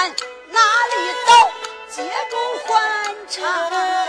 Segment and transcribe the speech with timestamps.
[0.00, 0.94] 哪里
[1.26, 1.30] 走？
[1.90, 3.99] 接住欢唱。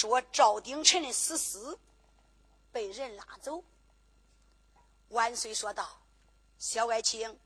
[0.00, 1.78] 说赵鼎臣的死尸
[2.72, 3.62] 被人拉走。
[5.08, 6.00] 万岁说道
[6.58, 7.38] ：“小爱卿，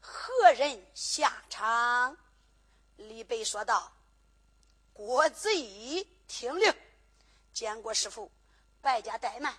[0.00, 2.16] 何人下场？”
[2.96, 3.92] 李白说道
[4.94, 6.74] ：“郭子仪听令，
[7.52, 8.32] 见过师傅，
[8.80, 9.54] 败家怠慢，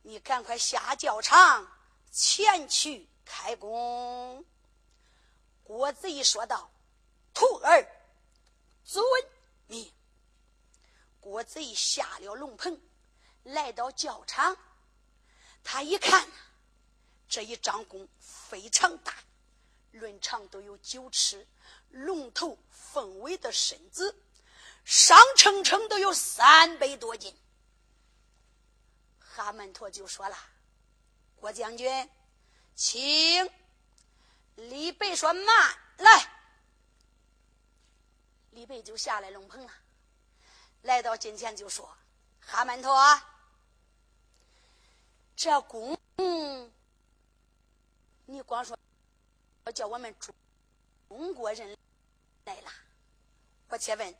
[0.00, 1.70] 你赶快下教场
[2.10, 4.42] 前去开工。”
[5.62, 6.70] 郭子仪说道
[7.34, 7.86] ：“徒儿
[8.86, 9.04] 遵
[9.66, 9.92] 命。”
[11.26, 12.80] 郭贼下了龙棚，
[13.42, 14.56] 来到教场。
[15.64, 16.24] 他一看，
[17.28, 19.12] 这一张弓非常大，
[19.90, 21.44] 论长都有九尺，
[21.90, 24.16] 龙头凤尾的身子，
[24.84, 27.36] 上称称都有三百多斤。
[29.18, 30.38] 哈门陀就说了
[31.34, 32.08] ：“郭将军，
[32.76, 33.50] 请。”
[34.54, 36.32] 李白说：“慢来。”
[38.54, 39.72] 李白就下来龙棚了。
[40.86, 41.88] 来到近前就说
[42.38, 43.20] ：“哈曼陀，
[45.34, 45.98] 这弓，
[48.24, 48.78] 你光说
[49.64, 50.32] 要叫我们中
[51.08, 51.76] 中国人
[52.44, 52.70] 来拉，
[53.68, 54.14] 我且问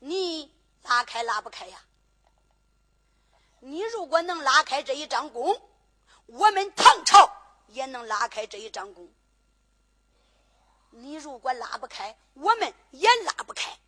[0.00, 1.80] 你拉开拉不开呀？
[3.60, 5.62] 你如果能拉开这一张弓，
[6.26, 7.32] 我们唐朝
[7.68, 9.08] 也能拉开这一张弓。
[10.90, 13.78] 你如果拉不开，我们也拉不开，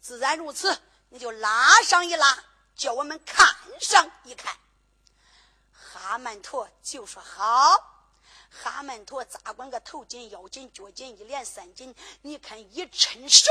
[0.00, 0.76] 自然如此。”
[1.12, 2.42] 你就拉上一拉，
[2.74, 4.56] 叫我们看上一看。
[5.70, 7.76] 哈曼陀就说好。
[8.48, 11.94] 哈曼陀咋管个头紧、腰紧、脚紧，一连三紧。
[12.22, 13.50] 你看一抻手，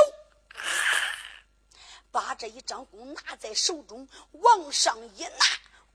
[2.12, 5.46] 把这一张弓拿在手中，往上一拿，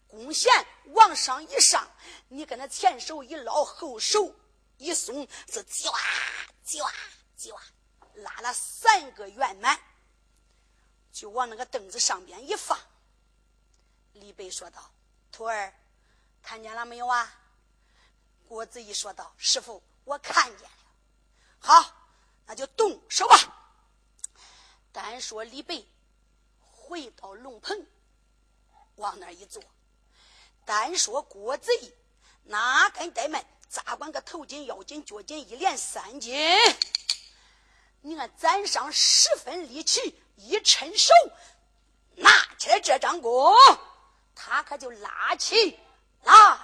[0.06, 0.52] 弓弦
[0.92, 1.84] 往上一上，
[2.28, 4.32] 你跟那前手一捞，后手
[4.76, 5.98] 一松，是叽哇
[6.64, 6.92] 叽哇
[7.36, 7.60] 叽哇，
[8.14, 9.76] 拉了三个圆满。
[11.16, 12.78] 就往那个凳子上边一放，
[14.12, 14.90] 李白说道
[15.32, 15.72] ：“徒儿，
[16.42, 17.40] 看见了没有啊？”
[18.46, 20.76] 郭子仪说道：“师傅，我看见了。”
[21.58, 21.90] 好，
[22.44, 23.34] 那就动手吧。
[24.92, 25.82] 单说李白
[26.60, 27.86] 回到龙棚，
[28.96, 29.62] 往那一坐；
[30.66, 31.94] 单说郭子仪
[32.42, 36.36] 哪敢怠慢，咋管个头紧腰紧脚紧，一连三斤。
[38.02, 40.22] 你看，攒上十分力气。
[40.36, 41.12] 一伸手，
[42.14, 43.54] 拿起来这张弓，
[44.34, 45.78] 他可就拉起
[46.22, 46.60] 来了。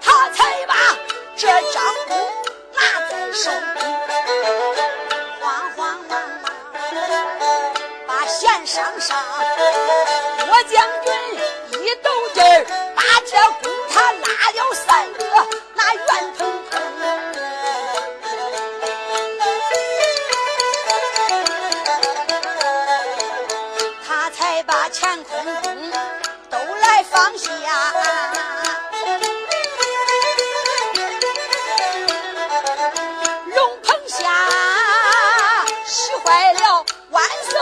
[0.00, 0.74] 他才把
[1.36, 2.16] 这张弓
[2.74, 3.78] 拿在手里，
[5.40, 5.78] 慌慌
[6.08, 6.46] 忙忙
[8.06, 9.16] 把弦上上，
[10.50, 11.08] 我将军
[11.82, 12.64] 一抖劲儿，
[12.94, 13.32] 把这
[13.62, 14.88] 弓他拉了三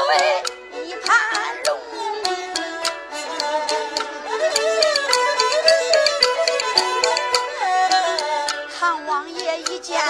[0.08, 0.16] 万岁
[0.86, 1.14] 一盘
[1.66, 1.78] 龙。
[8.78, 10.00] 唐王爷一见，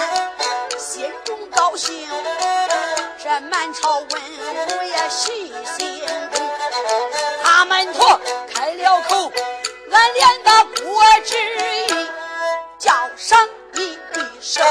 [0.77, 2.07] 心中高兴，
[3.21, 6.01] 这满朝文武也喜心。
[7.43, 8.17] 大门托
[8.53, 9.29] 开了口，
[9.91, 10.49] 俺连个
[10.81, 11.35] 国之
[11.87, 12.07] 意
[12.77, 14.65] 叫上你一声。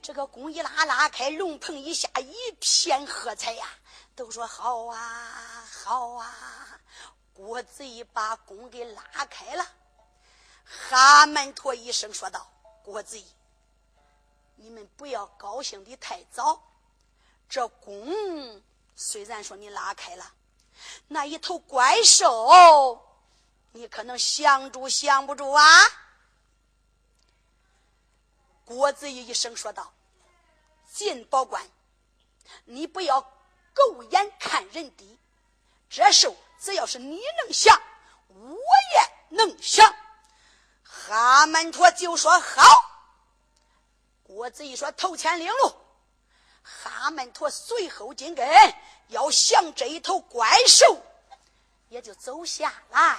[0.00, 2.33] 这个弓一拉拉开，龙棚一下一
[3.46, 3.68] 哎呀，
[4.16, 6.80] 都说好啊好啊！
[7.34, 9.66] 郭子仪把弓给拉开了。
[10.64, 12.50] 哈门陀一声说道
[12.82, 13.26] ：“郭子仪，
[14.56, 16.62] 你们不要高兴的太早，
[17.48, 18.62] 这弓
[18.96, 20.32] 虽然说你拉开了。”
[21.08, 23.04] 那一头怪兽，
[23.72, 25.62] 你可能降住降不住啊！
[28.64, 29.92] 郭子仪一声说道
[30.90, 31.68] ：“金保官，
[32.64, 33.20] 你不要
[33.74, 35.18] 狗眼看人低。
[35.90, 37.78] 这兽只要是你能降，
[38.28, 38.56] 我
[38.94, 39.94] 也能降。”
[40.82, 42.62] 哈门陀就说：“好。”
[44.24, 45.74] 郭子仪说：“头前领路。”
[46.62, 48.46] 哈门陀随后紧跟。
[49.08, 50.98] 要降这一头怪兽，
[51.90, 53.18] 也就走下来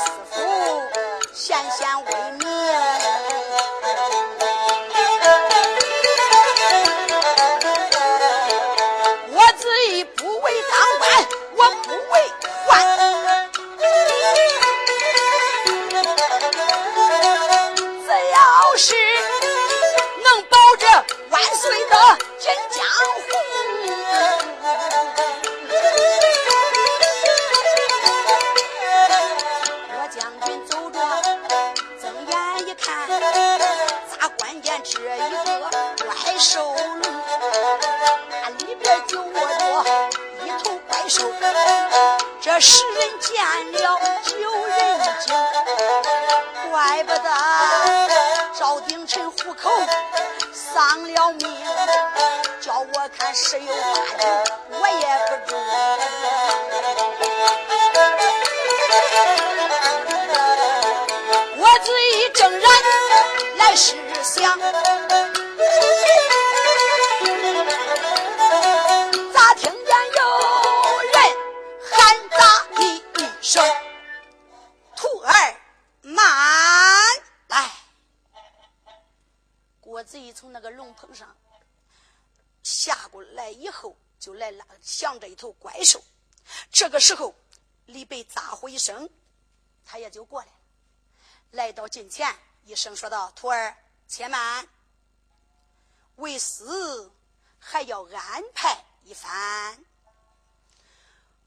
[0.00, 0.40] 师傅
[1.34, 3.09] 先贤为民。
[84.20, 86.00] 就来拉向着一头怪兽。
[86.70, 87.34] 这个时候，
[87.86, 89.08] 李白咋呼一声，
[89.84, 90.52] 他也就过来了，
[91.52, 92.32] 来到近前，
[92.64, 94.68] 一声说道：“徒儿，且慢，
[96.16, 97.10] 为师
[97.58, 99.84] 还要安排一番。”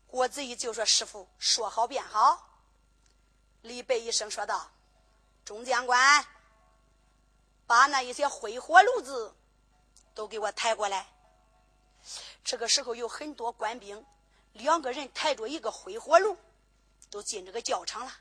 [0.07, 2.49] 郭子仪就说：“师傅，说好便好。”
[3.61, 4.71] 李白一声说道
[5.45, 6.25] ：“中将官，
[7.65, 9.35] 把那一些灰火炉子
[10.13, 11.07] 都给我抬过来。”
[12.43, 14.05] 这个时候有很多官兵，
[14.53, 16.38] 两个人抬着一个灰火炉，
[17.09, 18.13] 都进这个教场了。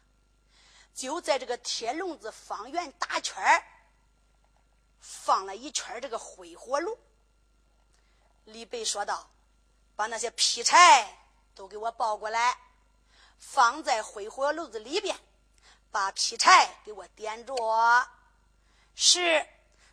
[0.95, 3.43] 就在这个铁笼子方圆大圈
[5.00, 6.99] 放了一圈这个灰火炉。
[8.45, 9.31] 李白说道
[9.97, 11.19] ：“把那些劈柴。”
[11.55, 12.57] 都给我抱过来，
[13.38, 15.14] 放在灰火炉子里边，
[15.91, 17.55] 把劈柴给我点着。
[18.95, 19.47] 是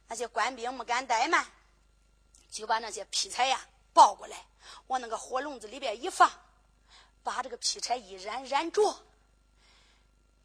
[0.07, 1.45] 那些官兵没敢怠慢，
[2.49, 3.67] 就把那些劈柴呀
[3.99, 4.45] 抱过来，
[4.87, 6.31] 往那个火笼子里边一放，
[7.21, 8.97] 把这个劈柴一燃燃着。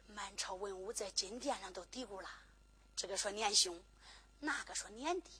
[0.07, 2.29] 满朝文武在金殿上都嘀咕了：
[2.97, 3.81] 这个说年兄，
[4.41, 5.31] 那个说年弟，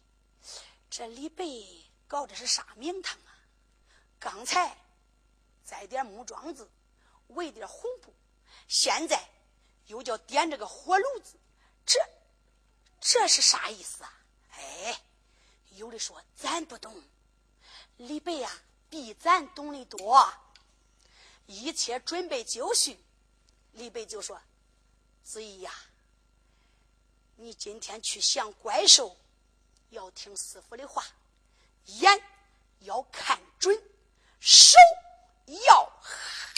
[0.89, 1.43] 这李白
[2.07, 3.35] 搞的是啥名堂啊？
[4.17, 4.77] 刚才。
[5.65, 6.69] 栽点木桩子，
[7.29, 8.13] 围点红布，
[8.69, 9.27] 现在
[9.87, 11.37] 又叫点这个火炉子，
[11.85, 11.99] 这
[13.01, 14.13] 这是啥意思啊？
[14.51, 15.01] 哎，
[15.71, 17.03] 有的说咱不懂，
[17.97, 18.51] 李白呀
[18.89, 20.33] 比咱懂得多。
[21.45, 22.99] 一切准备就绪，
[23.73, 24.41] 李白就说
[25.23, 25.71] ：“子怡呀，
[27.35, 29.15] 你今天去降怪兽，
[29.89, 31.05] 要听师傅的话，
[31.85, 32.23] 眼
[32.79, 33.75] 要看准，
[34.39, 34.77] 手。”
[35.45, 36.55] 要狠，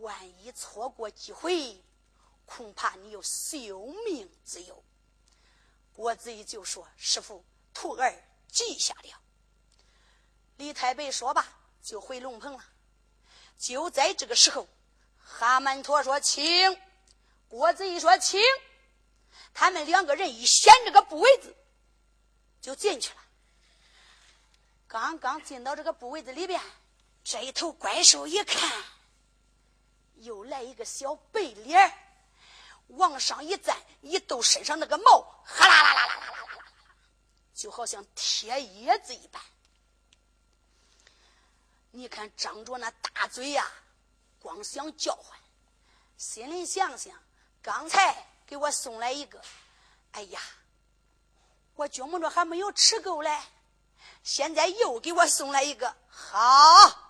[0.00, 1.82] 万一错过机会，
[2.44, 3.74] 恐怕你有性
[4.04, 4.84] 命之忧。
[5.94, 8.14] 郭子仪就说：“师傅，徒儿
[8.52, 9.18] 记下了。”
[10.58, 11.46] 李太白说罢，
[11.82, 12.64] 就回龙棚了。
[13.56, 14.68] 就在这个时候，
[15.24, 16.78] 哈曼陀说：“请。”
[17.48, 18.40] 郭子仪说：“请。”
[19.54, 21.56] 他们两个人一掀这个布围子，
[22.60, 23.20] 就进去了。
[24.86, 26.60] 刚刚进到这个布围子里边。
[27.24, 28.82] 这一头怪兽一看，
[30.16, 31.92] 又来一个小白脸
[32.88, 36.64] 往上一站，一抖身上那个毛，哈啦啦啦啦啦啦啦啦，
[37.54, 39.42] 就好像铁叶子一般。
[41.90, 43.66] 你看张着那大嘴呀，
[44.38, 45.38] 光想叫唤，
[46.16, 47.14] 心里想想，
[47.62, 49.40] 刚才给我送来一个，
[50.12, 50.40] 哎呀，
[51.74, 53.40] 我觉摸着还没有吃够嘞，
[54.22, 57.04] 现在又给我送来一个，好。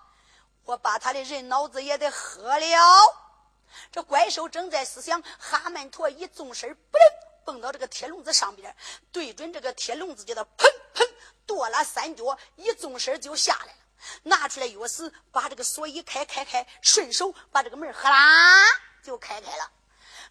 [0.65, 3.15] 我把他的人脑子也得喝了。
[3.91, 7.07] 这怪兽正在思想，哈曼陀一纵身，不灵
[7.43, 8.75] 蹦到这个铁笼子上边，
[9.11, 11.09] 对准这个铁笼子，叫他砰砰
[11.47, 13.79] 跺了三脚，一纵身就下来了。
[14.23, 18.65] 拿出来钥匙，把这个锁一开，开开，顺手把这个门哈啦
[19.03, 19.71] 就开开了。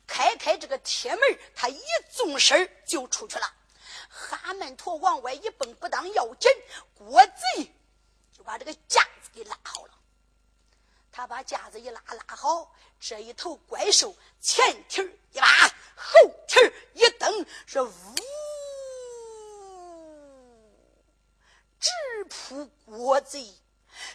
[0.06, 3.52] 开开这个铁门，他一纵身就出去了。
[4.08, 6.50] 哈曼陀往外一蹦，不当要紧，
[6.94, 7.74] 郭贼
[8.32, 9.92] 就把这个架子给拉好了。
[11.12, 15.46] 他把架子一拉，拉好，这一头怪兽前蹄一拉，
[15.94, 16.58] 后蹄
[16.94, 17.90] 一蹬，是呜，
[21.78, 21.90] 直
[22.28, 23.52] 扑郭贼。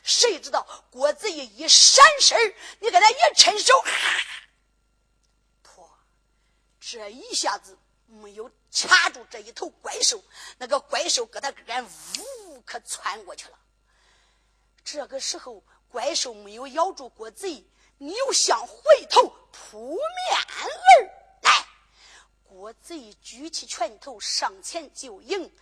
[0.03, 3.73] 谁知道郭贼一闪身你给他一伸手，
[5.61, 5.89] 破，
[6.79, 7.77] 这一下子
[8.07, 10.23] 没有卡住这一头怪兽，
[10.57, 13.59] 那个怪兽搁他跟前呜，可窜过去了。
[14.83, 15.63] 这个时候。
[15.93, 17.63] 怪兽没有咬住郭贼，
[17.99, 20.67] 你又想回头扑面而
[21.43, 21.67] 来。
[22.41, 25.55] 郭贼举起拳头上前就迎。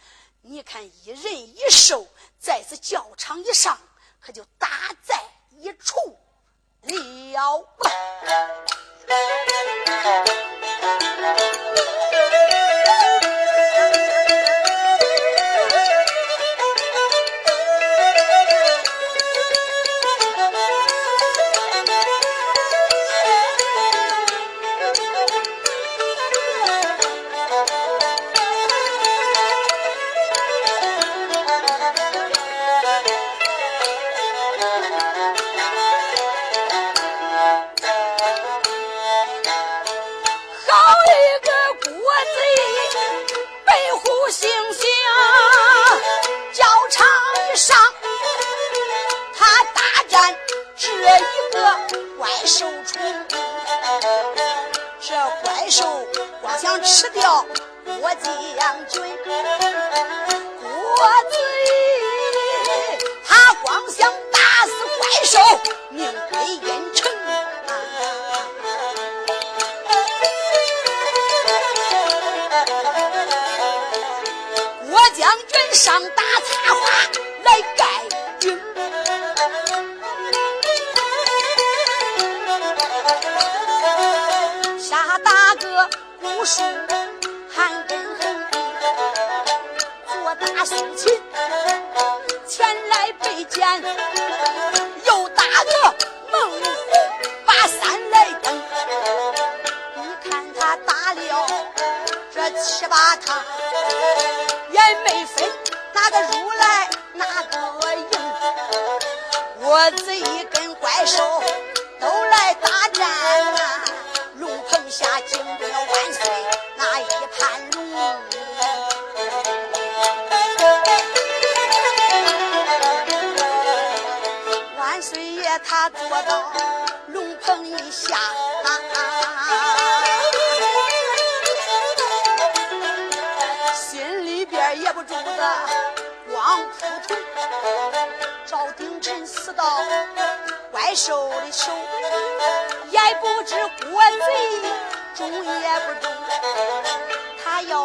[0.44, 2.08] 你看，一人一兽
[2.40, 3.78] 在此教场一上，
[4.20, 4.68] 可就打
[5.04, 5.22] 在
[5.52, 5.96] 一处
[6.94, 7.68] 了。
[52.46, 53.02] 受宠，
[55.00, 56.06] 这怪兽
[56.42, 57.46] 光想吃掉
[57.86, 59.02] 我晋阳军。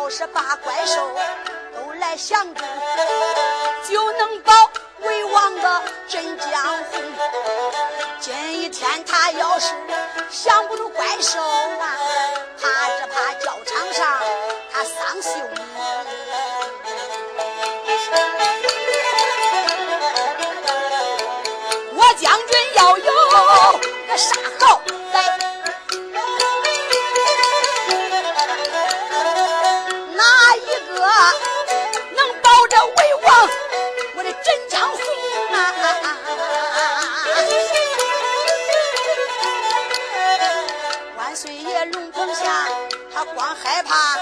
[0.07, 1.19] 他要是把怪兽
[1.75, 2.63] 都来降住，
[3.89, 4.53] 就能保。
[5.01, 6.49] 魏王的镇江
[6.93, 7.03] 红，
[8.21, 9.75] 今一天他要是
[10.31, 11.99] 降不住怪兽啊，
[12.63, 12.69] 怕
[13.01, 14.07] 只怕教场上
[14.73, 15.25] 他丧命。
[21.97, 23.13] 我将军要有
[24.07, 24.81] 个杀号
[43.17, 44.19] 他光害怕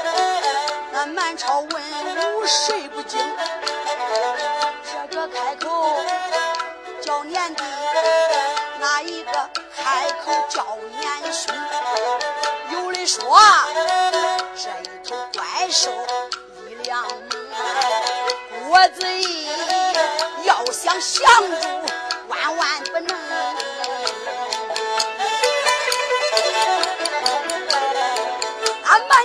[0.92, 1.68] 那满朝文
[2.36, 3.18] 武谁不惊？
[4.88, 5.96] 这个开口
[7.02, 7.64] 叫年弟，
[8.78, 10.64] 那一个开口叫
[11.00, 11.52] 年兄？
[12.70, 13.36] 有的说
[14.54, 15.90] 这一头怪兽
[16.68, 19.48] 力量猛，郭子仪。
[20.44, 21.93] 要想降住，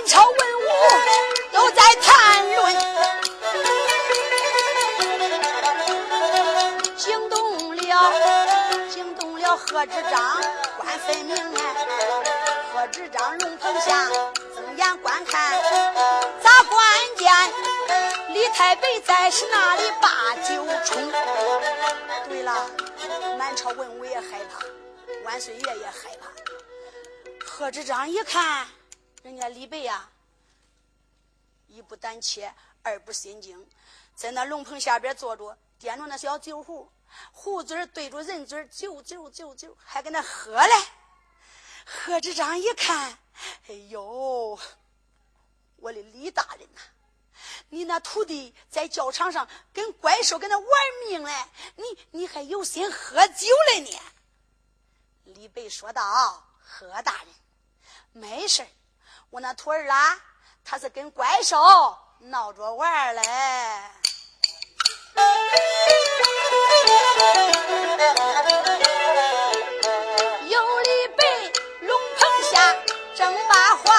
[0.00, 0.64] 满朝文武
[1.52, 2.74] 都在谈论，
[6.96, 10.42] 惊动了，惊动了贺知章，
[10.78, 11.76] 官分明哎。
[12.72, 15.60] 贺知章龙棚下睁眼观看，
[16.42, 16.80] 咋关
[17.18, 17.30] 键？
[18.30, 21.12] 李太白在是那里把酒冲。
[22.26, 22.70] 对了，
[23.38, 24.64] 满朝文武也害怕，
[25.26, 26.30] 万岁爷也害怕。
[27.44, 28.66] 贺知章一看，
[29.22, 30.08] 人家李白呀，
[31.66, 32.52] 一不胆怯，
[32.82, 33.68] 二不心惊，
[34.14, 36.90] 在那龙棚下边坐着，掂着那小酒壶，
[37.32, 40.72] 壶嘴对着人嘴，酒酒酒酒，还跟那喝嘞。
[41.84, 43.18] 贺知章一看，
[43.68, 44.58] 哎呦，
[45.76, 46.80] 我的李大人呐！
[47.68, 50.68] 你那徒弟在教场上跟怪兽跟那玩
[51.06, 54.00] 命嘞，你你还有心喝酒嘞呢？
[55.24, 57.28] 李白说道：“贺大人，
[58.12, 58.66] 没事
[59.30, 60.18] 我那徒儿啦，
[60.64, 61.56] 他是跟怪兽
[62.18, 63.22] 闹着玩嘞。”
[70.48, 71.24] 有李白
[71.82, 72.74] 龙棚下
[73.14, 73.94] 正把话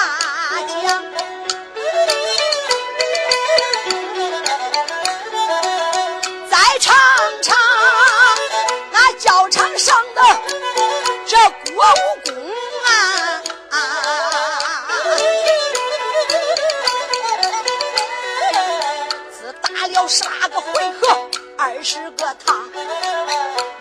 [21.82, 22.70] 是个趟，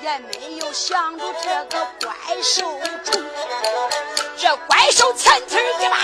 [0.01, 2.61] 也没有想住这个怪兽
[3.03, 3.23] 中。
[4.37, 5.95] 这怪兽前腿一拉，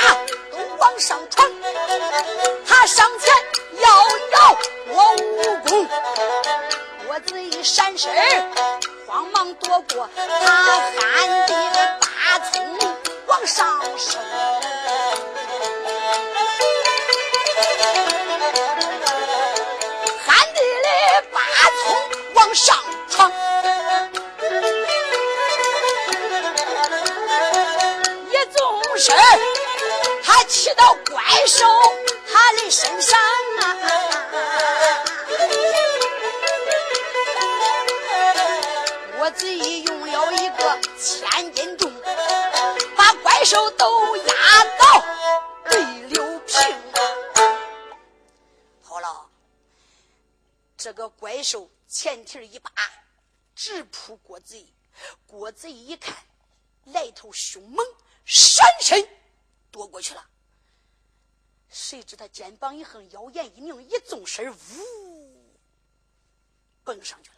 [0.52, 1.50] 都往上闯，
[2.68, 3.34] 他上前
[3.82, 3.90] 要
[4.32, 4.58] 咬
[4.90, 5.88] 我武功，
[7.08, 8.14] 我这一闪身
[9.08, 10.46] 慌忙躲过他
[11.02, 12.78] 喊的大葱
[13.26, 14.22] 往上升
[52.08, 52.72] 前蹄一拔，
[53.54, 54.74] 直扑郭子仪。
[55.26, 56.16] 郭子仪一看，
[56.86, 57.86] 来头凶猛，
[58.24, 59.06] 闪身
[59.72, 60.26] 躲过去了。
[61.68, 65.60] 谁知他肩膀一横，腰眼一拧，一纵身，呜，
[66.86, 67.36] 蹦上去了。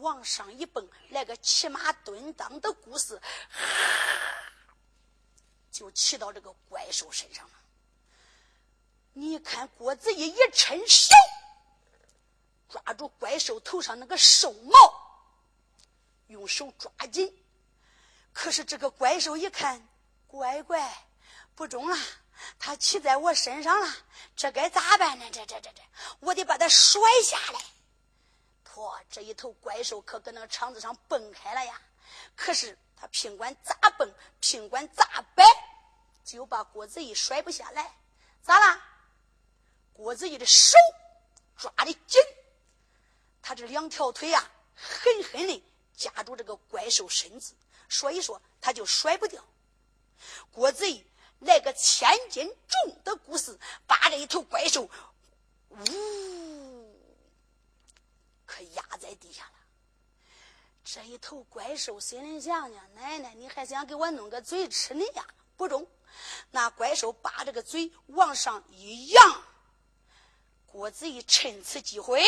[0.00, 3.20] 往上一蹦，来个骑马蹲裆的故事，
[5.72, 7.54] 就骑到这个怪兽身上了。
[9.12, 11.12] 你看，郭子仪一伸手，
[12.68, 14.72] 抓住怪兽头上那个兽毛，
[16.26, 17.34] 用手抓紧。
[18.32, 19.88] 可是这个怪兽一看，
[20.26, 21.06] 乖乖，
[21.54, 21.96] 不中了！
[22.58, 23.92] 他骑在我身上了，
[24.36, 25.24] 这该咋办呢？
[25.32, 25.82] 这这这这，
[26.20, 27.60] 我得把他甩下来。
[28.72, 31.80] 嚯，这一头怪兽可搁那个场子上蹦开了呀！
[32.36, 34.08] 可是他尽管咋蹦，
[34.40, 35.44] 尽管咋摆，
[36.24, 37.92] 就把郭子仪甩不下来。
[38.42, 38.80] 咋啦？
[39.92, 40.76] 郭子仪的手
[41.56, 42.22] 抓的紧，
[43.42, 45.62] 他这两条腿呀，狠狠的
[45.96, 47.54] 夹住这个怪兽身子，
[47.88, 49.44] 所以说他就甩不掉。
[50.50, 51.04] 郭子仪。
[51.42, 54.90] 来个千斤重的故事，把这一头怪兽，
[55.68, 57.00] 呜，
[58.44, 59.52] 可压在地下了。
[60.84, 65.24] 这一头怪兽心里想想：奶奶，你还想给我弄个嘴吃呢呀？
[65.56, 65.88] 不中！
[66.50, 69.42] 那怪兽把这个嘴往上一扬，
[70.66, 72.20] 郭子仪趁此机会，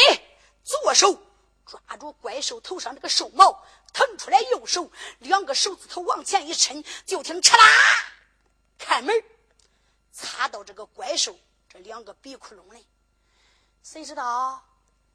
[0.62, 1.20] 左手
[1.66, 7.64] 抓住怪兽头上这个兽毛，腾出来右手，两个手指头往前一伸，就听哧啦。
[8.78, 9.14] 开门，
[10.12, 12.86] 插到这个怪兽这两个鼻窟窿里。
[13.82, 14.62] 谁知道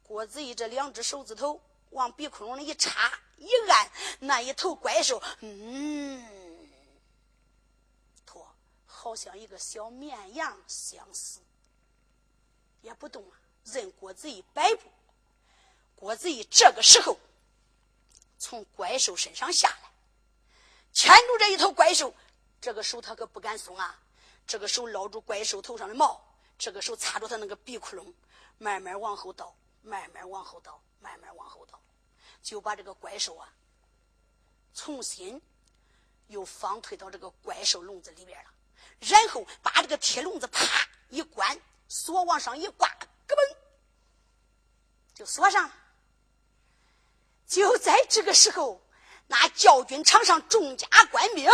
[0.02, 6.68] 郭子仪这两只手指头往鼻窟窿里一插一按，那一头怪兽，嗯，
[8.24, 8.48] 托
[8.86, 11.40] 好像一个小绵羊相似，
[12.82, 14.88] 也不动了，任郭子仪摆布。
[15.96, 17.18] 郭子仪这个时候
[18.38, 19.90] 从怪兽身上下来，
[20.92, 22.14] 牵住这一头怪兽。
[22.60, 24.00] 这个手他可不敢松啊！
[24.46, 26.20] 这个手捞住怪兽头上的毛，
[26.58, 28.12] 这个手擦住他那个鼻窟窿，
[28.58, 31.80] 慢慢往后倒，慢慢往后倒，慢慢往后倒，
[32.42, 33.52] 就把这个怪兽啊，
[34.74, 35.40] 重新
[36.28, 38.50] 又放退到这个怪兽笼子里边了。
[39.00, 42.88] 然后把这个铁笼子啪一关，锁往上一挂，
[43.28, 43.56] 咯嘣，
[45.14, 45.74] 就锁上了。
[47.46, 48.82] 就在这个时候，
[49.26, 51.48] 那教军场上众家官兵。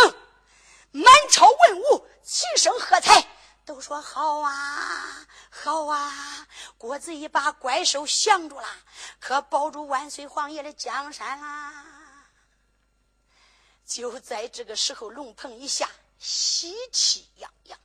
[0.95, 3.27] 满朝文武齐声喝彩，
[3.65, 6.47] 都说好啊，好啊！
[6.77, 8.69] 郭子仪把怪兽降住了，
[9.19, 12.27] 可保住万岁皇爷的江山啦！
[13.87, 17.79] 就在这个时候，龙棚一下，喜气洋洋。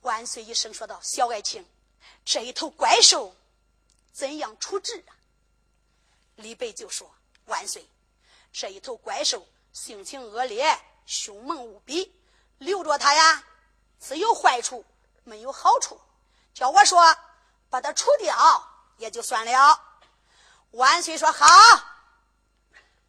[0.00, 1.64] 万岁一声说道：“小爱卿，
[2.24, 3.36] 这一头怪兽
[4.12, 5.14] 怎样处置啊？”
[6.38, 7.14] 李白就说
[7.46, 7.88] ：“万岁，
[8.52, 12.12] 这一头怪兽。”性情恶劣，凶猛无比，
[12.56, 13.44] 留着他呀，
[14.00, 14.84] 只有坏处，
[15.22, 16.00] 没有好处。
[16.52, 17.16] 叫我说
[17.68, 18.34] 把他除掉
[18.96, 19.80] 也就算了。
[20.70, 21.46] 万岁说好，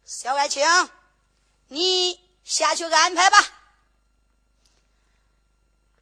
[0.04, 0.64] 小爱卿，
[1.66, 3.38] 你下去安排吧。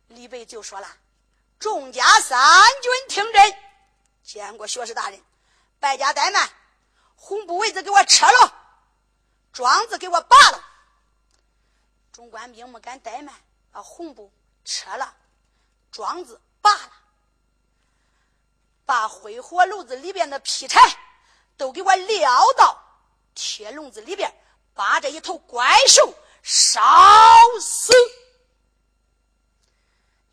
[0.08, 0.96] 李白就说了
[1.58, 3.56] ：“众家三军听真，
[4.22, 5.22] 见过学士大人，
[5.78, 6.50] 败家怠慢，
[7.18, 8.54] 红布围子给我撤了。”
[9.52, 10.64] 庄子给我拔了，
[12.12, 13.34] 众官兵没敢怠慢，
[13.72, 14.30] 把红布
[14.64, 15.16] 撤了，
[15.90, 16.92] 庄子拔了，
[18.84, 20.78] 把灰火炉子里边的劈柴
[21.56, 22.80] 都给我撂到
[23.34, 24.32] 铁笼子里边，
[24.74, 26.80] 把这一头怪兽烧
[27.60, 27.92] 死。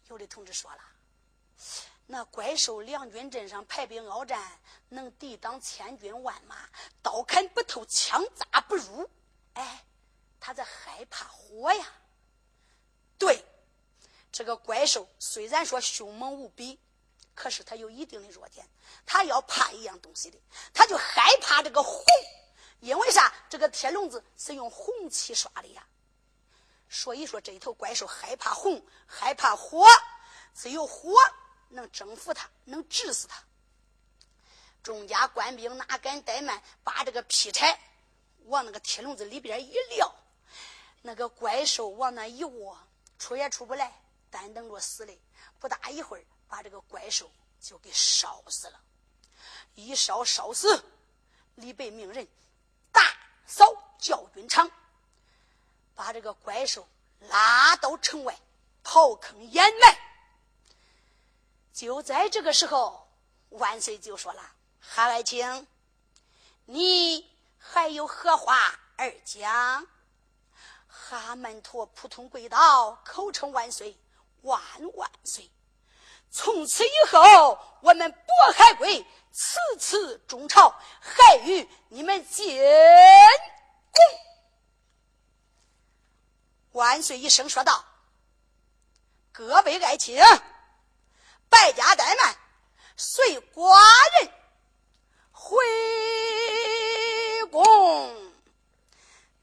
[0.09, 0.83] 有的同志说了，
[2.07, 4.59] 那怪兽两军阵上排兵鏖战。
[4.89, 6.69] 能抵挡千军万马，
[7.01, 9.09] 刀砍不透，枪扎不入。
[9.53, 9.83] 哎，
[10.39, 11.85] 他在害怕火呀。
[13.17, 13.43] 对，
[14.31, 16.79] 这个怪兽虽然说凶猛无比，
[17.33, 18.65] 可是他有一定的弱点，
[19.05, 20.37] 他要怕一样东西的，
[20.73, 22.01] 他就害怕这个红。
[22.79, 23.33] 因为啥？
[23.49, 25.85] 这个铁笼子是用红漆刷的呀。
[26.89, 29.85] 所以说，这一头怪兽害怕红，害怕火，
[30.53, 31.11] 只有火
[31.75, 33.43] 能征服他，能治死他。
[34.81, 37.79] 众家官兵哪敢怠慢，把这个劈柴
[38.45, 40.13] 往那个铁笼子里边一撂，
[41.01, 42.77] 那个怪兽往那一卧，
[43.19, 43.91] 出也出不来，
[44.29, 45.19] 单等着死嘞。
[45.59, 48.79] 不大一会儿，把这个怪兽就给烧死了。
[49.73, 50.83] 一烧烧死，
[51.55, 52.27] 李白命人
[52.91, 53.01] 大
[53.47, 53.65] 扫
[53.97, 54.69] 教军场，
[55.95, 56.87] 把这个怪兽
[57.21, 58.37] 拉到城外
[58.83, 60.04] 刨坑掩埋。
[61.75, 63.05] 就在这个时候，
[63.49, 64.41] 万岁就说了
[64.79, 65.67] ：“韩爱卿，
[66.63, 69.85] 你还有何话而讲？”
[70.87, 73.99] 哈门陀扑通跪倒，口称万岁，
[74.43, 74.61] 万
[74.93, 75.51] 万岁！
[76.31, 82.57] 从此以后，我们渤海归次次中朝，还与你们进
[83.91, 84.19] 贡。
[86.71, 87.83] 万岁一声说道
[89.33, 90.17] ：“各位爱卿，
[91.49, 92.35] 败家怠慢，
[92.97, 93.79] 随寡
[94.19, 94.31] 人
[95.31, 95.57] 回
[97.51, 98.15] 宫。”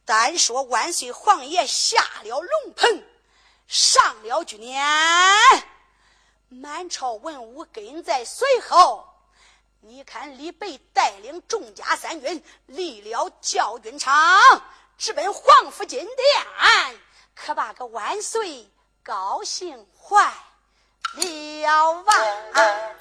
[0.04, 3.04] 单说万岁皇爷下了龙棚，
[3.68, 5.62] 上了军辇，
[6.48, 9.08] 满朝文武跟在随后。
[9.80, 14.12] 你看李白带领众家三军，离了教军场，
[14.98, 17.00] 直奔皇府金殿，
[17.34, 18.70] 可把个万岁
[19.02, 20.32] 高兴坏
[21.14, 22.02] 了
[22.54, 22.92] 啊！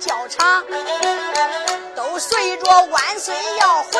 [0.00, 0.64] 教场
[1.94, 3.90] 都随着万岁要回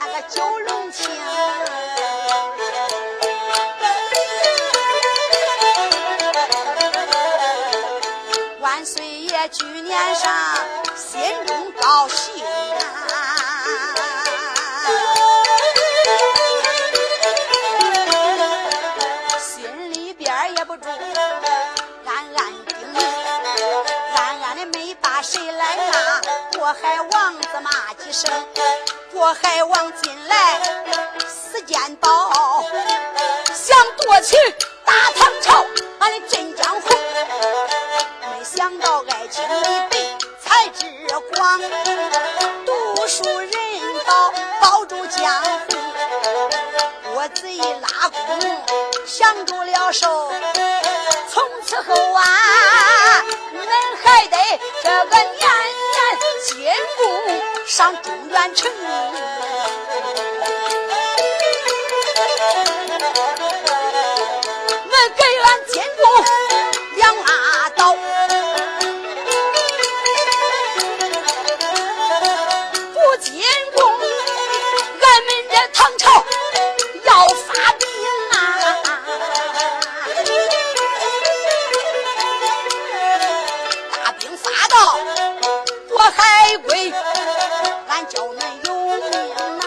[0.00, 1.08] 那个九龙亭
[8.60, 10.34] 万岁爷去年上
[10.96, 12.35] 心中高兴。
[26.82, 28.30] 海王子骂几声，
[29.12, 30.60] 过海王进来，
[31.20, 32.64] 时间到，
[33.54, 34.36] 想夺取
[34.84, 35.64] 大唐朝，
[35.98, 36.88] 俺的镇江湖。
[38.30, 40.86] 没想到爱情李被才智
[41.34, 41.60] 广，
[42.64, 43.50] 读书人
[44.04, 45.76] 道保住江湖。
[47.14, 48.38] 我贼一拉弓，
[49.06, 50.30] 降住了手，
[51.32, 53.22] 从此后啊，
[53.54, 53.66] 恁
[54.04, 54.36] 还得
[54.82, 55.46] 这个年。
[56.46, 58.70] 接我上中原城
[87.88, 89.10] 俺叫恁有命
[89.58, 89.66] 难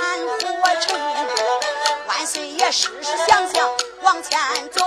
[0.61, 0.87] 活成。
[2.07, 3.67] 万岁爷，时时想想
[4.01, 4.85] 往前走，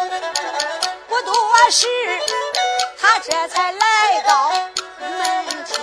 [1.08, 1.34] 不多
[1.70, 1.86] 时，
[3.00, 4.52] 他这才来到
[5.00, 5.82] 门厅。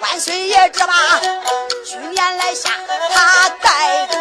[0.00, 0.94] 万岁爷这把
[1.84, 2.70] 去年来下，
[3.12, 4.13] 他带着。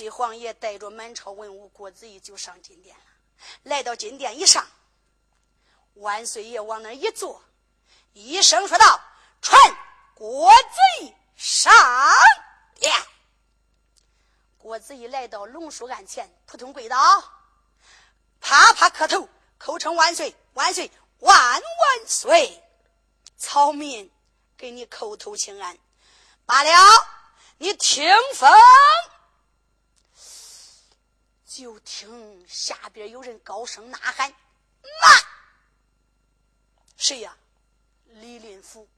[0.00, 3.04] 万岁皇爷带着满朝文武，郭子仪就上金殿了。
[3.64, 4.66] 来到金殿一上，
[5.92, 7.44] 万岁爷往那一坐，
[8.14, 8.98] 一声说道
[9.42, 9.60] ：“传
[10.14, 11.70] 国子仪上
[12.76, 12.90] 殿。”
[14.56, 16.96] 郭子仪来到龙书案前，扑通跪倒，
[18.40, 21.62] 啪啪磕头，口称万岁万岁万万
[22.06, 22.64] 岁！
[23.36, 24.10] 草民
[24.56, 25.76] 给你叩头请安。
[26.46, 26.70] 罢了，
[27.58, 28.50] 你听封。
[31.50, 34.30] 就听下边有人高声呐喊
[35.02, 35.24] ：“慢！”
[36.96, 37.36] 谁呀？
[38.04, 38.88] 李林甫。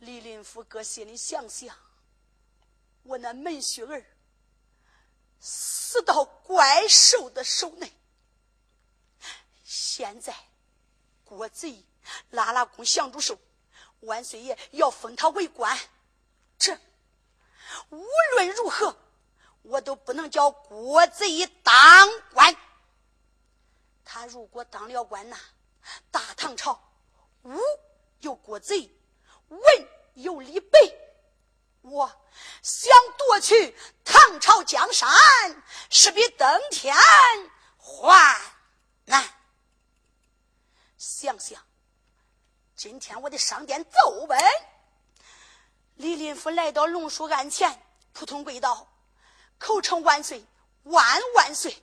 [0.00, 1.78] 李林甫哥心里想想。
[3.04, 4.04] 我那门婿儿
[5.38, 7.92] 死到怪兽的手内，
[9.62, 10.34] 现在
[11.24, 11.84] 国贼
[12.30, 13.38] 拉拉弓降住手，
[14.00, 15.78] 万岁爷要封他为官，
[16.58, 16.76] 这
[17.90, 18.98] 无论如何
[19.62, 22.56] 我都不能叫郭子仪当官。
[24.04, 25.36] 他如果当了官呐，
[26.10, 26.80] 大唐朝
[27.42, 27.58] 武
[28.20, 28.90] 有郭子仪，
[29.48, 29.60] 文
[30.14, 30.78] 有李白。
[31.82, 32.10] 我
[32.62, 35.08] 想夺取唐朝江山，
[35.90, 36.94] 是比登天
[37.76, 38.40] 还
[39.04, 39.24] 难。
[40.96, 41.62] 想想，
[42.74, 44.38] 今天我得上殿奏问。
[45.94, 48.86] 李林甫来到龙书案前，扑通跪倒，
[49.58, 50.44] 口称万岁，
[50.84, 51.82] 万万岁！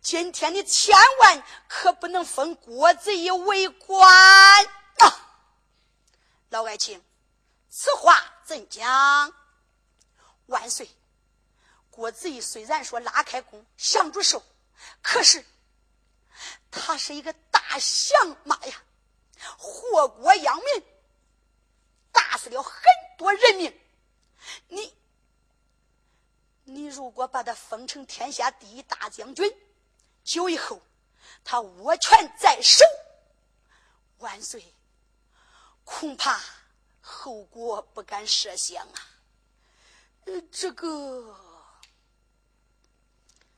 [0.00, 4.66] 今天你千万可不能封郭子仪为官
[4.98, 5.44] 啊！
[6.50, 7.02] 老爱卿。
[7.68, 9.32] 此话怎讲？
[10.46, 10.88] 万岁！
[11.90, 14.42] 郭子仪虽然说拉开弓降住手，
[15.02, 15.44] 可是
[16.70, 18.82] 他是一个大降马呀，
[19.56, 20.84] 祸国殃民，
[22.12, 22.72] 打死了很
[23.16, 23.80] 多人命。
[24.68, 24.96] 你，
[26.68, 29.50] 你如果把他封成天下第一大将军，
[30.22, 30.80] 久以后
[31.42, 32.84] 他握权在手，
[34.18, 34.74] 万岁，
[35.84, 36.40] 恐怕。
[37.10, 39.00] 后果不敢设想啊！
[40.26, 41.34] 呃，这个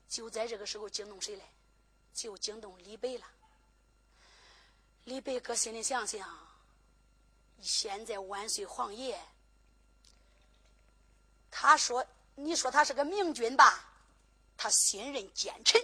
[0.08, 1.42] 就在这个时候惊动谁了？
[2.14, 3.26] 就惊动李白了。
[5.02, 6.28] 李白搁心里想想，
[7.60, 9.20] 现在万岁皇爷，
[11.50, 12.06] 他说
[12.42, 13.92] ：“你说他是个明君吧？
[14.57, 15.81] 他信任奸臣。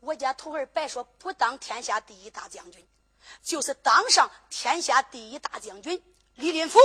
[0.00, 2.86] 我家徒儿白说不当天下第一大将军。”
[3.42, 6.02] 就是当上天下第一大将军，
[6.36, 6.78] 李林甫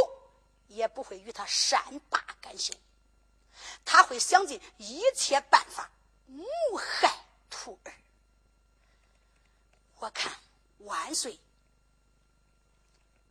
[0.67, 2.73] 也不会与他善罢甘休，
[3.85, 5.89] 他会想尽一切办法
[6.25, 6.43] 谋
[6.75, 7.93] 害徒儿。
[9.99, 10.35] 我看
[10.79, 11.39] 万岁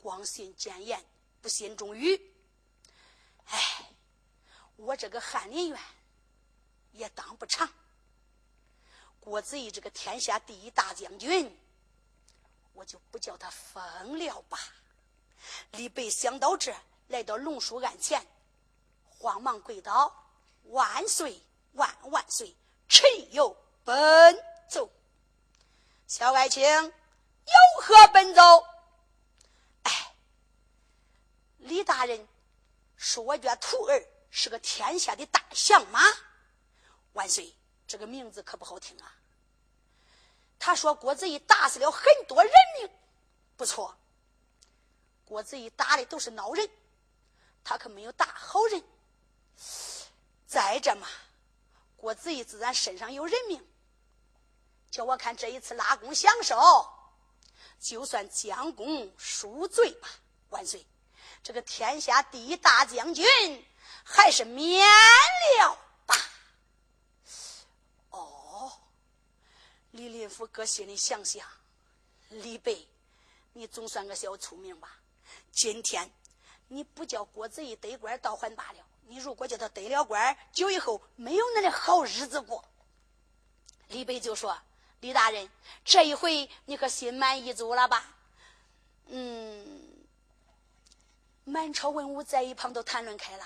[0.01, 1.05] 光信谏言，
[1.43, 2.33] 不信忠语。
[3.45, 3.92] 哎，
[4.77, 5.81] 我这个翰林院
[6.93, 7.69] 也当不长。
[9.21, 11.59] 郭子仪这个天下第一大将军。
[12.75, 14.59] 我就不叫他疯了吧！
[15.73, 16.75] 李白想到这，
[17.09, 18.27] 来到龙书案前，
[19.11, 20.11] 慌忙跪倒
[20.73, 21.39] ：“万岁，
[21.73, 22.57] 万万岁！
[22.89, 24.91] 臣有奔奏。”
[26.09, 28.41] 小爱卿有何奔奏？
[29.83, 30.15] 哎，
[31.59, 32.27] 李大人
[32.97, 34.03] 是我家徒儿
[34.35, 36.01] 是个天下的大相马。
[37.13, 37.55] 万岁，
[37.87, 39.15] 这个名字可不好听啊！
[40.59, 42.91] 他说：“郭子仪打死了很多人命，
[43.57, 43.95] 不错。
[45.27, 46.71] 郭子仪打的都是孬人，
[47.63, 48.83] 他可没有打好人。
[50.47, 51.07] 再这嘛，
[51.97, 53.63] 郭子仪自然身上有人命。
[54.91, 56.89] 叫我看这一次拉弓享受，
[57.79, 60.09] 就算将功赎罪吧。
[60.49, 60.87] 万岁，
[61.43, 63.25] 这个天下第一大将军
[64.05, 64.87] 还是免
[65.59, 66.15] 了吧。
[68.11, 68.73] 哦。”
[69.93, 71.47] 李林甫搁心里想想，
[72.31, 72.75] 李白，
[73.53, 74.89] 你总算个小聪明吧？
[75.51, 76.11] 今天
[76.69, 82.65] 你不叫郭子仪得官倒还罢了，你如果叫他得了官，久以后没有那的好日子过。
[83.89, 84.59] 李白就说
[85.01, 85.51] ：“李大人，
[85.85, 88.17] 这一回你可心满意足了吧？”
[89.09, 89.82] 嗯，
[91.45, 93.45] 满朝文武在一旁都谈论开了，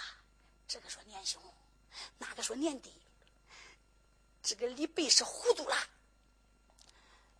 [0.68, 1.40] 这个说年兄，
[2.18, 2.92] 那个说年弟，
[4.42, 5.76] 这个李白是糊涂了。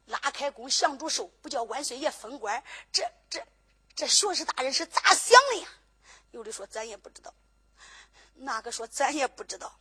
[0.06, 3.44] 拉开弓，降住手，不叫万岁爷封官，这这
[3.94, 5.68] 这学士大人是咋想的呀？
[6.30, 7.34] 有的说咱也不知道，
[8.34, 9.78] 那个说咱也不知道。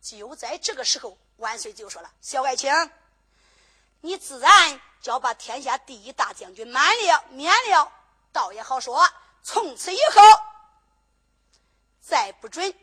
[0.00, 2.70] 就在这个时候，万岁就说了：“小爱卿，
[4.00, 7.92] 你自然就要把天下第一大将军满了免了，
[8.32, 9.08] 倒也好说。
[9.42, 10.20] 从此以后，
[12.00, 12.74] 再不准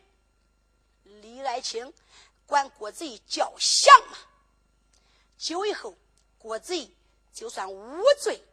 [1.04, 1.94] 李爱卿
[2.46, 4.18] 管郭子仪叫降嘛。
[5.38, 5.96] 久以后，
[6.38, 6.94] 郭子仪
[7.34, 8.44] 就算无罪，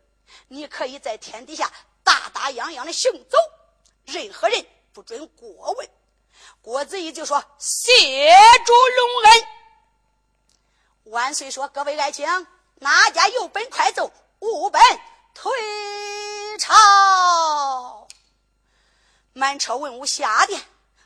[0.48, 1.70] 你可以在天底下
[2.04, 3.36] 大大洋洋的行走，
[4.04, 5.88] 任何人不准过问。
[6.62, 7.90] 郭子仪就说：“谢
[8.64, 9.46] 主隆恩。”
[11.10, 12.26] 万岁说：“各位爱卿，
[12.76, 14.80] 哪家有本快奏，无本
[15.34, 15.52] 退
[16.58, 18.08] 朝。”
[19.32, 20.60] 满朝文武下殿，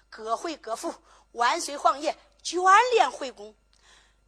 [0.08, 0.94] 各回各府。
[1.32, 3.54] 万岁皇爷眷恋回宫，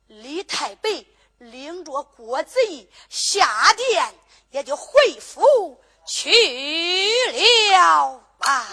[0.07, 1.05] 李太白。
[1.39, 4.15] 领着郭子仪下殿，
[4.51, 6.31] 也就回府去
[7.73, 8.69] 了吧。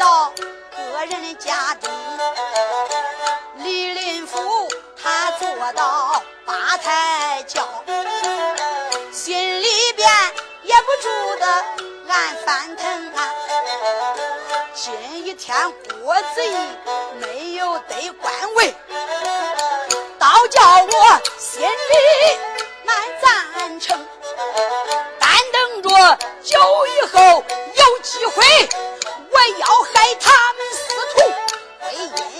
[0.00, 0.32] 到
[0.74, 1.90] 个人的家中
[3.56, 7.84] 李林甫他坐到吧台叫
[9.12, 10.08] 心里边
[10.62, 11.46] 也不住的
[12.08, 13.28] 暗翻腾啊
[14.74, 14.94] 今
[15.26, 15.54] 一天
[16.02, 16.56] 郭子仪
[17.20, 18.74] 没有得官位
[20.18, 22.38] 倒叫我心里
[22.86, 24.06] 暗赞成
[25.18, 27.44] 但等着酒以后
[27.76, 28.68] 有机会
[29.32, 30.80] 我要害他们师
[31.14, 31.18] 徒，
[31.80, 32.39] 会因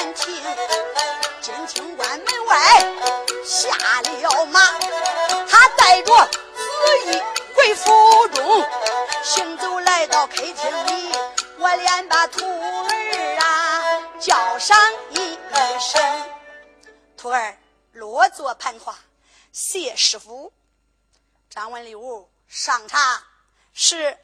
[0.00, 0.34] 难听。
[1.42, 2.80] 金清关门外
[3.44, 3.68] 下
[4.00, 4.60] 了马，
[5.46, 7.22] 他带着紫衣
[7.54, 8.66] 回府中，
[9.22, 11.12] 行走来到客厅里，
[11.58, 13.82] 我连把徒儿啊
[14.18, 14.78] 叫上
[15.10, 15.38] 一
[15.78, 16.30] 声，
[17.16, 17.54] 徒儿
[17.92, 18.96] 落座盘花，
[19.52, 20.50] 谢师傅。
[21.50, 23.22] 张文礼物上茶，
[23.74, 24.16] 是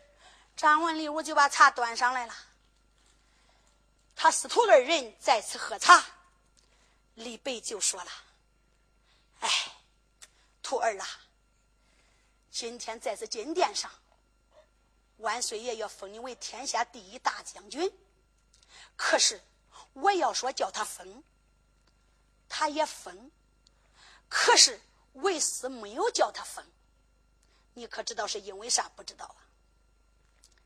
[0.57, 2.33] 张文礼物就把茶端上来了。
[4.19, 6.03] 他师徒二人在此喝茶，
[7.14, 8.11] 李白就说了
[9.41, 9.49] ：“哎，
[10.62, 11.07] 徒儿啊，
[12.51, 13.93] 今天在这金殿上，
[15.19, 17.93] 万岁爷要封你为天下第一大将军。
[18.97, 19.39] 可是
[19.93, 21.23] 我要说叫他封，
[22.49, 23.14] 他也封；
[24.31, 24.81] 可是
[25.12, 26.64] 为师没有叫他封，
[27.75, 28.89] 你可知道是因为啥？
[28.97, 29.45] 不知道啊。”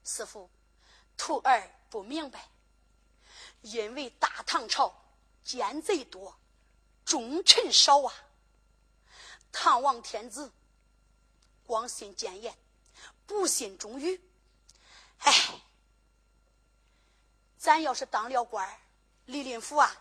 [0.07, 0.49] 师傅，
[1.17, 2.49] 徒儿不明白。
[3.63, 4.95] 因为大唐朝
[5.45, 6.39] 奸贼多，
[7.05, 8.15] 忠臣少啊。
[9.53, 10.53] 唐王天子
[11.67, 12.57] 光信谏言，
[13.27, 14.21] 不信忠语。
[15.19, 15.61] 哎，
[17.59, 18.81] 咱要是当了官
[19.27, 19.95] 李林甫啊，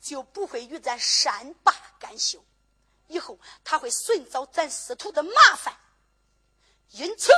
[0.00, 2.44] 就不会与咱善罢甘休。
[3.08, 5.76] 以后他会寻找咱师徒的麻烦。
[6.90, 7.32] 因此。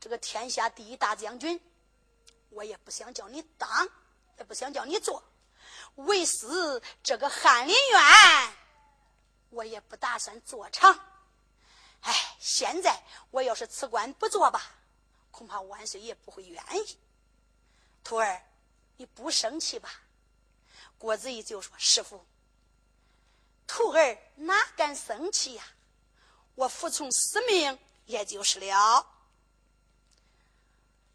[0.00, 1.58] 这个天下第一大将军，
[2.50, 3.88] 我也不想叫你当，
[4.38, 5.22] 也不想叫你做。
[5.96, 8.52] 为师这个翰林院，
[9.50, 10.98] 我也不打算做长。
[12.00, 14.72] 哎，现在我要是辞官不做吧，
[15.30, 16.98] 恐怕万岁爷不会愿意。
[18.02, 18.42] 徒儿，
[18.96, 19.90] 你不生气吧？
[20.98, 22.26] 郭子仪就说：“师傅，
[23.66, 25.64] 徒儿哪敢生气呀？
[26.54, 29.06] 我服从使命，也就是了。”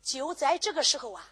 [0.01, 1.28] 就在这个时候啊，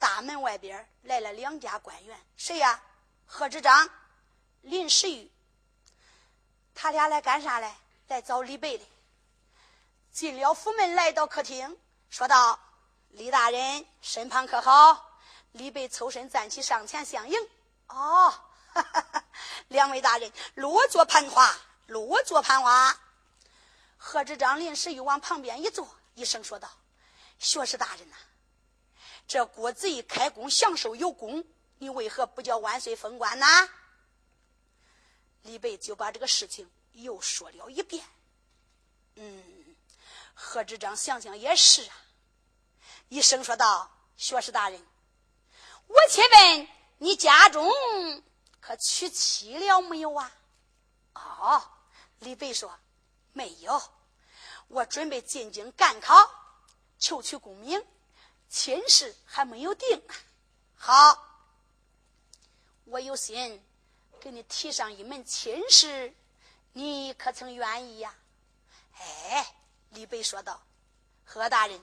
[0.00, 2.82] 大门外边来了两家官员，谁呀？
[3.26, 3.88] 贺知章、
[4.62, 5.30] 林时玉。
[6.74, 7.72] 他俩来干啥嘞？
[8.08, 8.84] 来找李白的。
[10.10, 11.78] 进了府门，来到客厅，
[12.08, 12.58] 说道
[13.10, 15.20] ：“李大人身旁可好？”
[15.52, 17.38] 李白抽身站起，上前相迎。
[17.88, 18.32] 哦，
[19.68, 21.54] 两位大人，落座盘花，
[21.86, 22.98] 落座盘花。
[23.98, 26.70] 贺知章临时又往旁边一坐，一声说道
[27.38, 28.16] ：“学士大人呐，
[29.30, 31.44] 这郭子仪开工享受有功，
[31.78, 33.46] 你为何不叫万岁封官呢？”
[35.42, 38.04] 李白就把这个事情又说了一遍。
[39.14, 39.76] 嗯，
[40.34, 41.96] 贺知章想想也是啊，
[43.08, 44.84] 一声说道：“学士大人，
[45.86, 46.68] 我且问
[46.98, 47.72] 你家中
[48.58, 50.32] 可娶妻了没有啊？”
[51.14, 51.70] 哦，
[52.18, 52.76] 李白说。
[53.32, 53.80] 没有，
[54.66, 56.16] 我准备进京赶考，
[56.98, 57.80] 求取功名，
[58.50, 60.02] 亲事还没有定。
[60.74, 61.24] 好，
[62.84, 63.64] 我有心
[64.20, 66.12] 给你提上一门亲事，
[66.72, 68.12] 你可曾愿意呀？
[68.98, 69.54] 哎，
[69.90, 70.60] 李白说道
[71.24, 71.80] ：“何大人，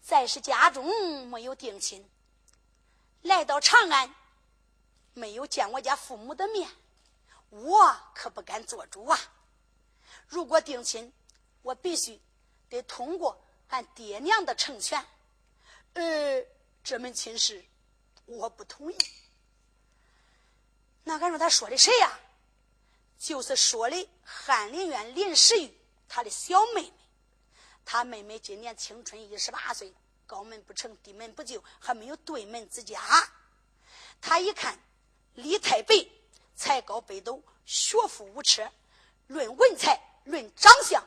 [0.00, 2.08] 在是家中没有定亲，
[3.20, 4.14] 来到长安，
[5.12, 6.70] 没有见我家父母的面，
[7.50, 9.18] 我可不敢做主啊。”
[10.26, 11.12] 如果定亲，
[11.62, 12.20] 我必须
[12.68, 15.04] 得通过俺爹娘的成全。
[15.94, 16.44] 呃，
[16.84, 17.64] 这门亲事
[18.24, 18.96] 我不同意。
[21.04, 22.18] 那俺说他说的谁呀？
[23.18, 25.74] 就是说的翰林院林时玉
[26.08, 26.92] 他的小妹妹。
[27.84, 29.94] 他妹妹今年青春一十八岁，
[30.26, 33.00] 高门不成低门不就，还没有对门之家。
[34.20, 34.78] 他一看
[35.34, 35.94] 李太白
[36.54, 38.70] 才高北斗，学富五车，
[39.28, 39.98] 论文才。
[40.24, 41.06] 论长相，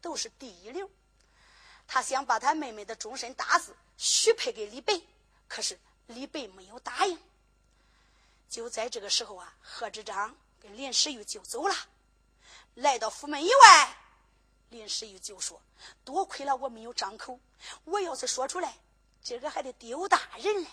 [0.00, 0.88] 都是第一流。
[1.92, 5.02] 他想把他妹妹的终身大事许配给李白，
[5.48, 5.76] 可是
[6.06, 7.20] 李白没有答应。
[8.48, 11.74] 就在这个时候啊，贺知章跟林时玉就走了，
[12.74, 13.98] 来到府门以外，
[14.68, 15.60] 林时玉就说
[16.06, 17.40] ：“多亏了我没有张口，
[17.82, 18.78] 我要是说出来，
[19.20, 20.68] 今个还得丢大人嘞。”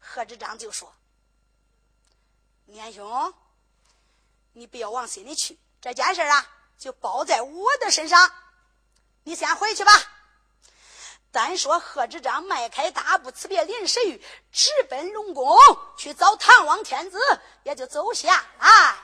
[0.00, 0.94] 贺知章就说
[2.64, 3.34] ：“年兄，
[4.54, 8.32] 你不要往心里去，这件事啊。”就包在我的身上，
[9.24, 9.92] 你先回去吧。
[11.32, 14.22] 单说贺知章迈开大步，辞别林拾玉，
[14.52, 15.58] 直奔龙宫
[15.96, 17.18] 去找唐王天子，
[17.62, 18.98] 也就走下来了啊。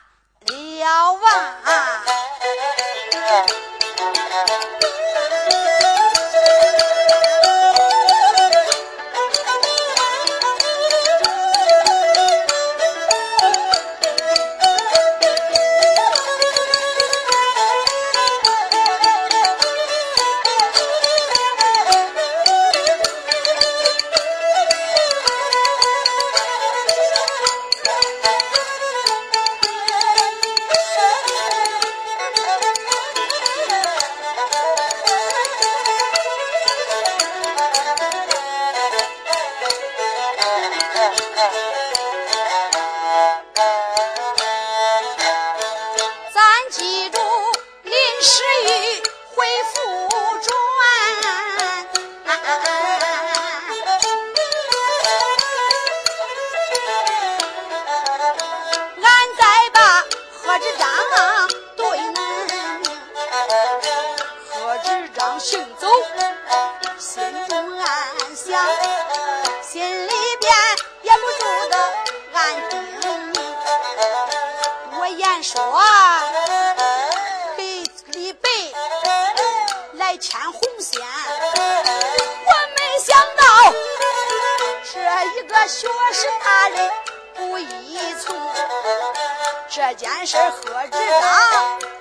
[90.01, 90.96] 这件事何知道，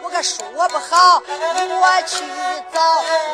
[0.03, 2.23] 我可说不好，我去
[2.71, 2.79] 找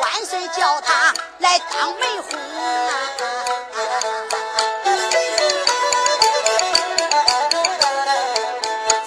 [0.00, 2.30] 万岁叫他来当媒婆。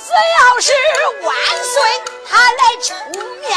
[0.05, 0.71] 只要是
[1.23, 1.75] 万岁，
[2.29, 2.93] 他来出
[3.41, 3.47] 面。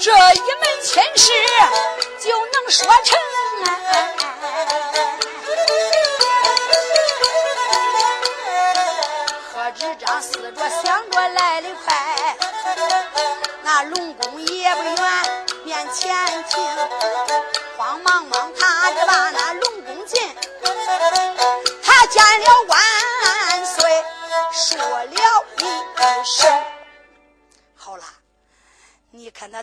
[0.00, 1.30] 这一门亲事
[2.24, 3.35] 就能说成。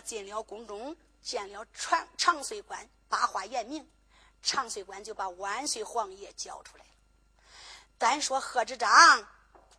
[0.04, 3.90] 进了宫中，见了长长岁官，八话言明，
[4.42, 6.90] 长岁官就把万岁皇爷叫出来了。
[7.96, 9.26] 单说贺知章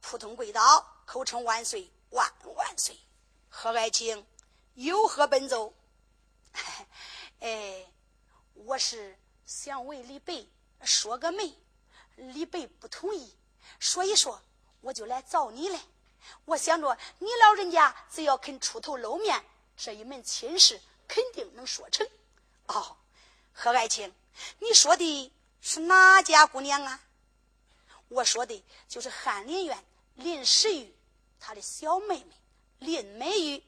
[0.01, 2.97] 扑通跪倒，口称万岁万万岁。
[3.49, 4.25] 贺爱卿
[4.73, 5.73] 有何奔奏？
[7.39, 7.85] 哎，
[8.53, 10.45] 我是想为李白
[10.81, 11.53] 说个媒，
[12.15, 13.37] 李白不同意，
[13.79, 14.41] 所以说，
[14.81, 15.79] 我就来找你来。
[16.45, 19.45] 我想着你老人家只要肯出头露面，
[19.77, 22.07] 这一门亲事肯定能说成。
[22.67, 22.97] 哦，
[23.53, 24.13] 何爱卿，
[24.59, 26.99] 你说的是哪家姑娘啊？
[28.07, 29.83] 我说的就是翰林院
[30.15, 30.95] 林时玉，
[31.39, 32.31] 她的小妹妹
[32.79, 33.63] 林美玉，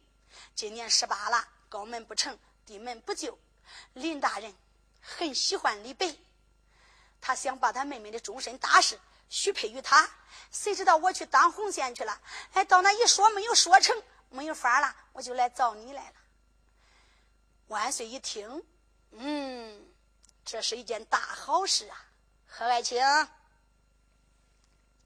[0.55, 3.37] 今年十八了，高门不成，低门不就。
[3.93, 4.55] 林大人
[5.01, 6.15] 很喜欢李白，
[7.19, 8.99] 他想把他妹妹的终身大事
[9.29, 10.09] 许配于他。
[10.51, 12.21] 谁知道我去当红线去了？
[12.53, 16.15] 哎，到那一说没有说成，没有法了，我就来找你来了。
[17.67, 18.63] 万岁一听，
[19.11, 19.87] 嗯，
[20.45, 22.05] 这是一件大好事啊！
[22.45, 23.01] 何爱卿，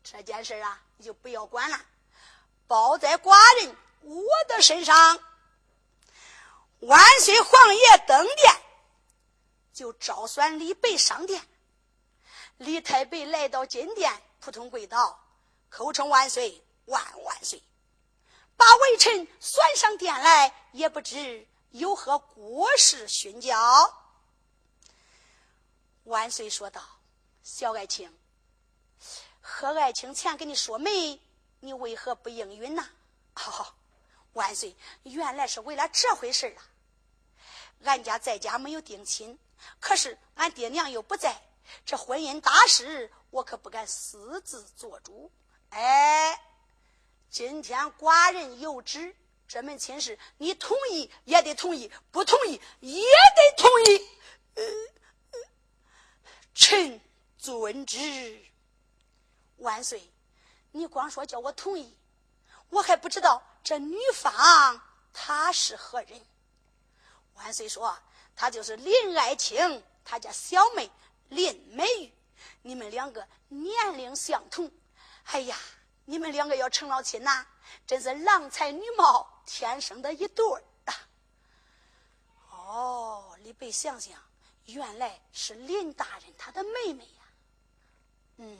[0.03, 1.79] 这件事啊，你就不要管了，
[2.67, 5.19] 包在寡人我的身上。
[6.81, 8.61] 万岁皇爷登殿，
[9.71, 11.47] 就召算李白上殿。
[12.57, 15.19] 李太白来到金殿，扑通跪倒。
[15.69, 17.61] 口称万岁万万岁，
[18.61, 23.57] 把微臣算上殿来，也不知有何国事勋教。
[26.03, 26.79] 万岁说道
[27.41, 28.15] ：“小爱卿，
[29.41, 31.19] 贺爱卿前跟你说媒，
[31.59, 32.87] 你为何不应允呢？”
[33.33, 33.73] 好，
[34.33, 36.61] 万岁，原来是为了这回事啊。
[37.85, 39.39] 俺家在家没有定亲，
[39.79, 41.35] 可是俺爹娘又不在，
[41.83, 45.31] 这婚姻大事我可不敢私自做主。
[45.69, 46.39] 哎，
[47.31, 49.15] 今天寡人有旨，
[49.47, 54.09] 这门亲事你同意也得同意，不同意也得同意。
[54.55, 54.63] 呃，
[56.53, 56.99] 臣
[57.37, 58.45] 遵旨。
[59.57, 60.11] 万岁，
[60.71, 61.97] 你光说叫我同意，
[62.69, 64.81] 我还不知道这女方
[65.13, 66.21] 她是何人。
[67.35, 67.97] 万岁说，
[68.35, 70.91] 她就是林爱卿，她家小妹
[71.29, 72.11] 林美玉，
[72.61, 74.69] 你们两个年龄相同。
[75.23, 75.57] 哎呀，
[76.05, 77.45] 你们两个要成了亲呐，
[77.87, 80.93] 真是郎才女貌，天生的一对儿啊！
[82.49, 84.17] 哦，李白想想，
[84.65, 87.23] 原来是林大人他的妹妹呀。
[88.37, 88.59] 嗯，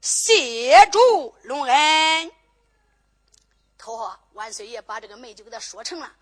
[0.00, 2.32] 谢主隆恩。
[3.78, 6.16] 头号万岁爷把这个媒就给他说成了。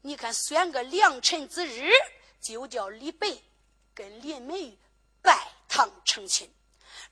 [0.00, 1.90] 你看，选个良辰之日，
[2.40, 3.28] 就叫李白
[3.94, 4.78] 跟林美玉
[5.22, 6.52] 拜堂成亲。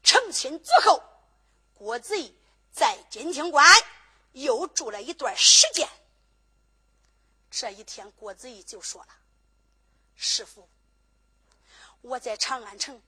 [0.02, 1.02] 成亲之后。
[1.74, 2.32] 郭子仪
[2.72, 3.64] 在金庭关
[4.32, 5.88] 又住了一段时间。
[7.50, 9.08] 这一天，郭子仪就说了
[10.16, 10.66] ：“师傅，
[12.00, 13.00] 我在长安城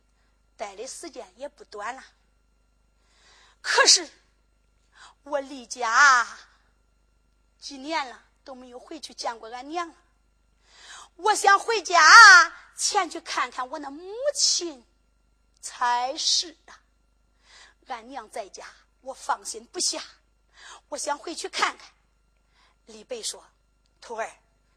[0.55, 2.05] 待的时间也不短了，
[3.63, 4.07] 可是
[5.23, 6.29] 我离家
[7.59, 9.95] 几年了都没有回去见过俺娘。
[11.17, 14.85] 我想回家前去看看我那母亲
[15.63, 16.79] 才是啊。”
[17.89, 18.67] 俺娘在家，
[19.05, 20.03] 我放心不下。
[20.89, 21.87] 我想回去看看。
[22.87, 23.45] 李白说
[24.01, 24.31] ：“徒儿，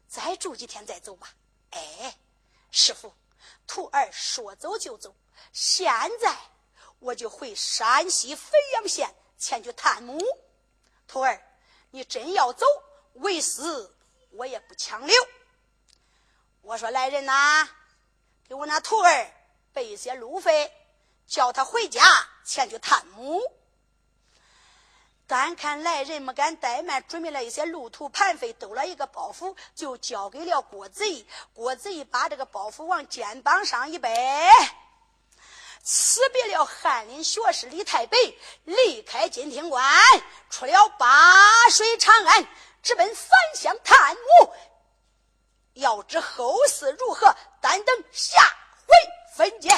[0.06, 1.34] 再住几天再走吧。”
[1.72, 2.16] 哎，
[2.70, 3.12] 师傅，
[3.66, 5.14] 徒儿说走就走。
[5.52, 6.36] 现在
[6.98, 10.20] 我就回山西汾阳县前去探母。
[11.06, 11.42] 徒儿，
[11.90, 12.66] 你真要走，
[13.14, 13.62] 为师
[14.30, 15.14] 我也不强留。
[16.60, 17.66] 我说来人呐，
[18.46, 19.32] 给我那徒儿
[19.72, 20.74] 备一些路费。
[21.26, 22.02] 叫他回家
[22.42, 23.38] 前去探母。
[25.28, 31.28] 单看来人没敢怠慢，准备了一些路途盘费，兜了一个包袱，就交给了郭子仪。
[31.52, 34.08] 郭子仪把这个包袱往肩膀上一背，
[35.82, 38.16] 辞别了翰林学士李太白，
[38.64, 39.86] 离开金庭关，
[40.48, 42.48] 出了八水长安，
[42.82, 44.50] 直奔返乡探母。
[45.74, 48.42] 要知后事如何，但等下
[48.86, 48.94] 回
[49.36, 49.68] 分解。